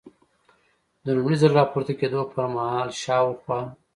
[1.05, 3.59] د لومړي ځل را پورته کېدو پر مهال شاوخوا.